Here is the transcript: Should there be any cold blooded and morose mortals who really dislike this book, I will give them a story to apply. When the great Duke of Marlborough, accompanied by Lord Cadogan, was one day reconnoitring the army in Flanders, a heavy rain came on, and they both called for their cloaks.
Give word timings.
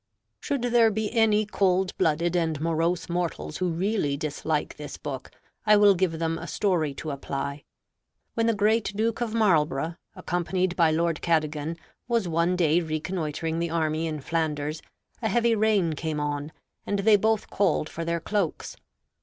Should 0.39 0.63
there 0.63 0.89
be 0.89 1.13
any 1.13 1.45
cold 1.45 1.95
blooded 1.95 2.35
and 2.35 2.59
morose 2.59 3.07
mortals 3.07 3.57
who 3.57 3.69
really 3.69 4.17
dislike 4.17 4.75
this 4.75 4.97
book, 4.97 5.29
I 5.63 5.77
will 5.77 5.93
give 5.93 6.17
them 6.17 6.39
a 6.39 6.47
story 6.47 6.95
to 6.95 7.11
apply. 7.11 7.65
When 8.33 8.47
the 8.47 8.55
great 8.55 8.93
Duke 8.95 9.21
of 9.21 9.35
Marlborough, 9.35 9.97
accompanied 10.15 10.75
by 10.75 10.89
Lord 10.89 11.21
Cadogan, 11.21 11.77
was 12.07 12.27
one 12.27 12.55
day 12.55 12.79
reconnoitring 12.81 13.59
the 13.59 13.69
army 13.69 14.07
in 14.07 14.21
Flanders, 14.21 14.81
a 15.21 15.29
heavy 15.29 15.53
rain 15.53 15.93
came 15.93 16.19
on, 16.19 16.51
and 16.83 16.97
they 16.97 17.15
both 17.15 17.51
called 17.51 17.87
for 17.87 18.03
their 18.03 18.19
cloaks. 18.19 18.77